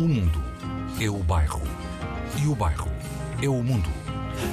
O 0.00 0.08
mundo 0.08 0.42
é 0.98 1.10
o 1.10 1.18
bairro. 1.24 1.60
E 2.42 2.46
o 2.46 2.54
bairro 2.54 2.90
é 3.42 3.48
o 3.50 3.62
mundo. 3.62 3.90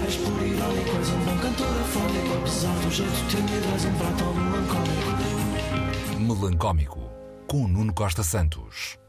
És 0.06 0.18
por 0.18 0.46
irónico, 0.46 0.90
és 1.00 1.10
um 1.10 1.20
bom 1.24 1.38
cantor 1.42 1.68
afónico 1.68 2.34
Apesar 2.38 2.76
do 2.82 2.92
jeito 2.92 3.28
tímido, 3.30 3.66
és 3.74 3.86
um 3.86 3.94
prato 3.96 4.26
melancólico 4.36 5.08
Melancómico, 6.20 7.00
com 7.48 7.66
Nuno 7.66 7.94
Costa 7.94 8.24
Santos. 8.24 9.00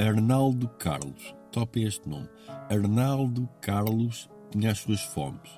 Arnaldo 0.00 0.70
Carlos, 0.78 1.34
top 1.50 1.84
é 1.84 1.88
este 1.88 2.08
nome. 2.08 2.30
Arnaldo 2.70 3.46
Carlos 3.60 4.30
tinha 4.50 4.70
as 4.70 4.78
suas 4.78 5.02
fomes, 5.02 5.50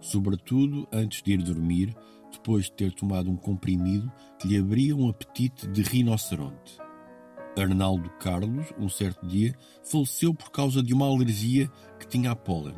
sobretudo 0.00 0.88
antes 0.90 1.22
de 1.22 1.34
ir 1.34 1.42
dormir, 1.42 1.94
depois 2.32 2.64
de 2.64 2.72
ter 2.72 2.94
tomado 2.94 3.30
um 3.30 3.36
comprimido 3.36 4.10
que 4.38 4.48
lhe 4.48 4.56
abria 4.56 4.96
um 4.96 5.10
apetite 5.10 5.68
de 5.68 5.82
rinoceronte. 5.82 6.82
Arnaldo 7.56 8.10
Carlos, 8.18 8.66
um 8.78 8.88
certo 8.88 9.24
dia, 9.26 9.54
faleceu 9.84 10.34
por 10.34 10.50
causa 10.50 10.82
de 10.82 10.92
uma 10.92 11.06
alergia 11.06 11.70
que 11.98 12.06
tinha 12.06 12.32
a 12.32 12.36
pólen. 12.36 12.74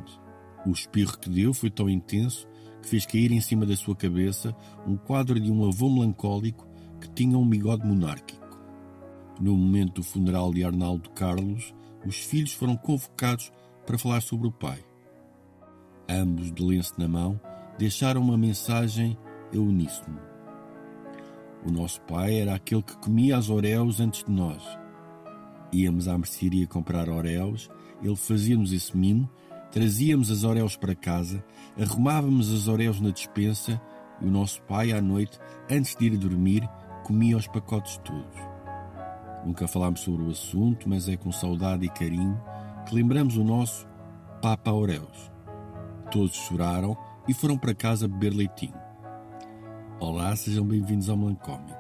O 0.67 0.71
espirro 0.71 1.19
que 1.19 1.31
deu 1.31 1.55
foi 1.55 1.71
tão 1.71 1.89
intenso 1.89 2.47
que 2.83 2.89
fez 2.89 3.07
cair 3.07 3.33
em 3.33 3.41
cima 3.41 3.65
da 3.65 3.77
sua 3.77 3.97
cabeça 3.97 4.55
um 4.87 4.97
quadro 4.97 5.41
de 5.41 5.51
um 5.51 5.67
avô 5.67 5.89
melancólico 5.89 6.69
que 7.01 7.09
tinha 7.09 7.39
um 7.39 7.49
bigode 7.49 7.87
monárquico. 7.87 8.47
No 9.41 9.57
momento 9.57 9.95
do 9.95 10.03
funeral 10.03 10.53
de 10.53 10.65
Arnaldo 10.65 11.11
Carlos, 11.11 11.75
os 12.05 12.17
filhos 12.17 12.53
foram 12.53 12.77
convocados 12.77 13.51
para 13.87 13.99
falar 13.99 14.21
sobre 14.21 14.49
o 14.49 14.53
pai. 14.53 14.85
Ambos, 16.09 16.53
de 16.53 16.63
lenço 16.63 16.95
na 16.99 17.09
mão, 17.09 17.41
deixaram 17.79 18.21
uma 18.21 18.37
mensagem 18.37 19.17
a 19.55 19.59
uníssono. 19.59 20.36
O 21.67 21.71
nosso 21.71 22.01
pai 22.03 22.39
era 22.39 22.55
aquele 22.55 22.81
que 22.83 22.97
comia 22.99 23.37
as 23.37 23.51
oréus 23.51 23.99
antes 23.99 24.23
de 24.23 24.31
nós. 24.31 24.63
Íamos 25.73 26.07
à 26.07 26.17
mercearia 26.17 26.65
comprar 26.65 27.09
oréus, 27.09 27.69
ele 28.01 28.15
fazia-nos 28.15 28.73
esse 28.73 28.97
mimo, 28.97 29.29
trazíamos 29.73 30.31
as 30.31 30.45
oréus 30.45 30.77
para 30.77 30.95
casa, 30.95 31.45
arrumávamos 31.77 32.55
as 32.55 32.69
oréus 32.69 33.01
na 33.01 33.11
despensa 33.11 33.81
e 34.21 34.27
o 34.27 34.31
nosso 34.31 34.63
pai, 34.63 34.93
à 34.93 35.03
noite, 35.03 35.41
antes 35.69 35.97
de 35.97 36.07
ir 36.07 36.17
dormir, 36.17 36.69
comia 37.05 37.37
os 37.37 37.49
pacotes 37.49 37.99
todos. 37.99 38.39
Nunca 39.45 39.67
falámos 39.67 40.01
sobre 40.01 40.23
o 40.23 40.31
assunto, 40.31 40.89
mas 40.89 41.09
é 41.09 41.17
com 41.17 41.33
saudade 41.33 41.85
e 41.85 41.89
carinho 41.89 42.41
que 42.87 42.95
lembramos 42.95 43.37
o 43.37 43.43
nosso 43.43 43.89
Papa 44.41 44.71
Auréus. 44.71 45.33
Todos 46.13 46.37
choraram 46.37 46.97
e 47.27 47.35
foram 47.35 47.59
para 47.59 47.75
casa 47.75 48.07
beber 48.07 48.33
leitinho. 48.33 48.86
Olá, 49.99 50.37
sejam 50.37 50.63
bem-vindos 50.63 51.09
ao 51.09 51.17
Melancómico. 51.17 51.75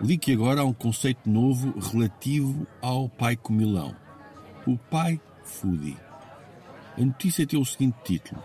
Li 0.00 0.16
que 0.16 0.32
agora 0.32 0.62
há 0.62 0.64
um 0.64 0.72
conceito 0.72 1.28
novo 1.28 1.78
relativo 1.78 2.66
ao 2.80 3.06
pai 3.06 3.36
comilão. 3.36 3.94
O 4.66 4.78
pai 4.78 5.20
foodie. 5.42 5.98
A 6.96 7.02
notícia 7.02 7.46
tem 7.46 7.60
o 7.60 7.64
seguinte 7.66 7.98
título. 8.02 8.42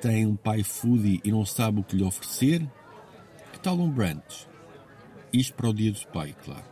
Tem 0.00 0.26
um 0.26 0.36
pai 0.36 0.62
foodie 0.62 1.20
e 1.24 1.32
não 1.32 1.44
sabe 1.44 1.80
o 1.80 1.82
que 1.82 1.96
lhe 1.96 2.04
oferecer? 2.04 2.64
Que 3.52 3.58
tal 3.58 3.76
um 3.76 3.90
brunch? 3.90 4.46
Isto 5.32 5.54
para 5.54 5.70
o 5.70 5.74
dia 5.74 5.90
do 5.90 6.06
pai, 6.06 6.36
claro. 6.44 6.64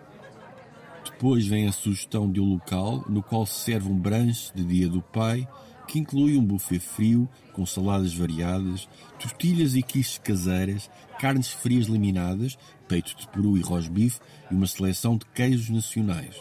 Depois 1.05 1.44
vem 1.44 1.67
a 1.67 1.72
sugestão 1.72 2.31
de 2.31 2.41
um 2.41 2.53
local 2.53 3.05
no 3.09 3.20
qual 3.20 3.44
se 3.44 3.64
serve 3.64 3.91
um 3.91 3.98
brunch 3.98 4.53
de 4.55 4.62
dia 4.62 4.89
do 4.89 5.03
pai 5.03 5.47
que 5.87 5.98
inclui 5.98 6.37
um 6.37 6.45
buffet 6.45 6.79
frio 6.79 7.29
com 7.53 7.65
saladas 7.65 8.12
variadas, 8.12 8.89
tortilhas 9.19 9.75
e 9.75 9.83
quiches 9.83 10.19
caseiras, 10.19 10.91
carnes 11.19 11.48
frias 11.48 11.87
laminadas, 11.87 12.59
peito 12.89 13.17
de 13.17 13.27
peru 13.28 13.56
e 13.56 13.61
rosbife 13.61 14.20
e 14.51 14.55
uma 14.55 14.67
seleção 14.67 15.17
de 15.17 15.25
queijos 15.27 15.70
nacionais. 15.70 16.37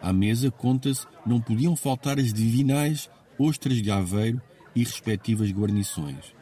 À 0.00 0.12
mesa, 0.12 0.50
conta-se, 0.50 1.06
não 1.24 1.40
podiam 1.40 1.76
faltar 1.76 2.18
as 2.18 2.32
divinais 2.32 3.08
ostras 3.38 3.80
de 3.80 3.90
aveiro 3.90 4.40
e 4.74 4.82
respectivas 4.82 5.50
guarnições. 5.50 6.34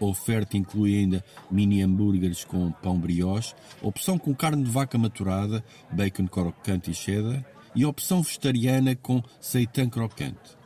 A 0.00 0.04
oferta 0.04 0.56
inclui 0.56 0.96
ainda 0.96 1.24
mini 1.50 1.82
hambúrgueres 1.82 2.44
com 2.44 2.70
pão 2.70 2.98
brioche, 2.98 3.54
opção 3.82 4.16
com 4.16 4.32
carne 4.34 4.62
de 4.62 4.70
vaca 4.70 4.96
maturada, 4.96 5.64
bacon 5.90 6.28
crocante 6.28 6.92
e 6.92 6.94
cheddar, 6.94 7.44
e 7.74 7.84
opção 7.84 8.22
vegetariana 8.22 8.94
com 8.94 9.22
seitan 9.40 9.88
crocante. 9.88 10.57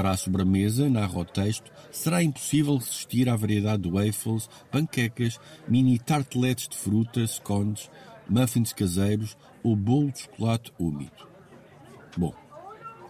Para 0.00 0.12
a 0.12 0.16
sobremesa, 0.16 0.88
narra 0.88 1.18
o 1.18 1.24
texto, 1.26 1.70
será 1.90 2.22
impossível 2.22 2.78
resistir 2.78 3.28
à 3.28 3.36
variedade 3.36 3.82
de 3.82 3.90
waffles, 3.90 4.48
panquecas, 4.70 5.38
mini 5.68 5.98
tarteletes 5.98 6.68
de 6.68 6.76
frutas, 6.78 7.32
scones, 7.32 7.90
muffins 8.26 8.72
caseiros 8.72 9.36
ou 9.62 9.76
bolo 9.76 10.10
de 10.10 10.20
chocolate 10.20 10.72
úmido. 10.78 11.28
Bom, 12.16 12.32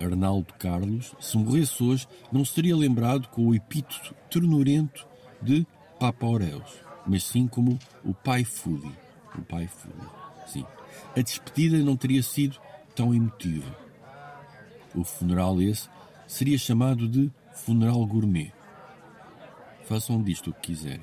Arnaldo 0.02 0.52
Carlos, 0.54 1.14
se 1.20 1.38
morresse 1.38 1.80
hoje, 1.80 2.08
não 2.32 2.44
seria 2.44 2.76
lembrado 2.76 3.28
com 3.28 3.46
o 3.46 3.54
epíteto 3.54 4.12
ternurento 4.28 5.06
de 5.40 5.64
Papa 6.00 6.26
Aureus, 6.26 6.80
mas 7.06 7.22
sim 7.22 7.46
como 7.46 7.78
o 8.04 8.12
pai 8.12 8.42
Foodie. 8.42 8.98
O 9.38 9.42
pai 9.42 9.68
Foodie, 9.68 10.10
sim. 10.48 10.66
A 11.16 11.20
despedida 11.22 11.78
não 11.84 11.96
teria 11.96 12.20
sido 12.24 12.58
tão 12.96 13.14
emotiva. 13.14 13.78
O 14.92 15.04
funeral 15.04 15.62
esse 15.62 15.88
seria 16.30 16.56
chamado 16.56 17.08
de 17.08 17.28
funeral 17.52 18.06
gourmet. 18.06 18.52
Façam 19.84 20.22
disto 20.22 20.50
o 20.50 20.54
que 20.54 20.68
quiserem. 20.68 21.02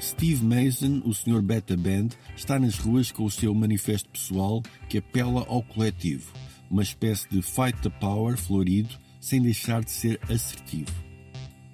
Steve 0.00 0.44
Mason, 0.44 1.02
o 1.04 1.12
Sr. 1.12 1.42
Beta 1.42 1.76
Band, 1.76 2.10
está 2.36 2.60
nas 2.60 2.78
ruas 2.78 3.10
com 3.10 3.24
o 3.24 3.30
seu 3.30 3.52
manifesto 3.52 4.08
pessoal 4.08 4.62
que 4.88 4.98
apela 4.98 5.44
ao 5.48 5.62
coletivo, 5.64 6.32
uma 6.70 6.82
espécie 6.82 7.28
de 7.28 7.42
fight 7.42 7.76
the 7.82 7.90
power 7.90 8.36
florido, 8.36 8.96
sem 9.20 9.42
deixar 9.42 9.82
de 9.82 9.90
ser 9.90 10.20
assertivo. 10.30 10.92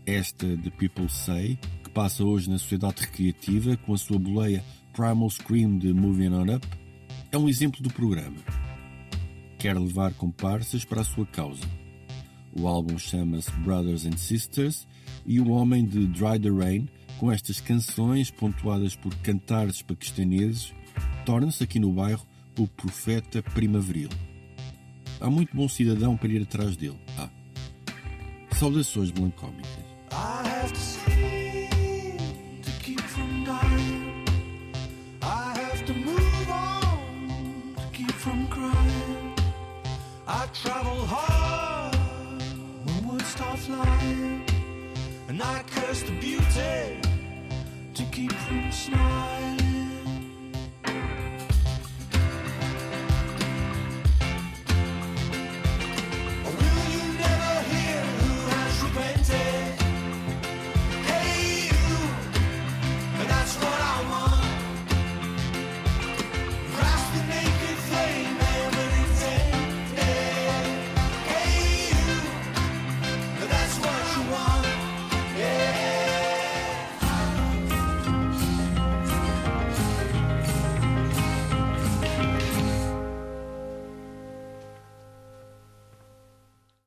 Esta 0.07 0.47
The 0.47 0.71
People 0.71 1.11
Say, 1.11 1.59
que 1.85 1.91
passa 1.91 2.25
hoje 2.25 2.49
na 2.49 2.59
sociedade 2.59 3.03
recreativa 3.03 3.77
com 3.77 3.93
a 3.93 3.99
sua 3.99 4.19
boleia 4.19 4.65
Primal 4.95 5.29
Scream 5.29 5.77
de 5.77 5.93
Moving 5.93 6.31
On 6.31 6.57
Up, 6.57 6.67
é 7.31 7.37
um 7.37 7.51
exemplo 7.51 7.83
do 7.83 7.93
programa. 7.93 8.66
Quer 9.59 9.79
levar 9.79 10.13
comparsas 10.15 10.85
para 10.85 11.01
a 11.01 11.05
sua 11.05 11.27
causa. 11.27 11.65
O 12.59 12.67
álbum 12.67 12.99
chama-se 12.99 13.51
Brothers 13.53 14.07
and 14.07 14.17
Sisters 14.17 14.87
e 15.27 15.41
o 15.41 15.51
homem 15.51 15.85
de 15.85 16.07
Dry 16.07 16.39
the 16.41 16.51
Rain, 16.51 16.89
com 17.19 17.31
estas 17.31 17.61
canções 17.61 18.31
pontuadas 18.31 18.95
por 18.95 19.15
cantares 19.17 19.83
paquistaneses, 19.83 20.73
torna-se 21.25 21.63
aqui 21.63 21.79
no 21.79 21.93
bairro 21.93 22.27
o 22.59 22.67
profeta 22.67 23.43
primaveril. 23.43 24.09
Há 25.21 25.31
muito 25.31 25.55
bom 25.55 25.69
cidadão 25.69 26.17
para 26.17 26.29
ir 26.29 26.43
atrás 26.43 26.77
dele. 26.77 26.99
Ah. 27.19 27.31
Saudações 28.53 29.13
melancómicas. 29.13 29.76
Travel 40.55 41.07
hard 41.07 41.97
when 42.85 43.09
words 43.09 43.27
start 43.27 43.59
flying. 43.59 44.45
And 45.29 45.43
I 45.43 45.63
curse 45.69 46.03
the 46.03 46.13
beauty 46.13 47.01
to 47.95 48.03
keep 48.13 48.33
from 48.33 48.73
smiling. 48.73 49.76